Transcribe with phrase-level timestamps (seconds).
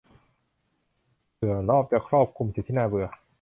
[1.35, 3.07] เสื่อรอบจะครอบคลุมจุดที่น่าเบื่อ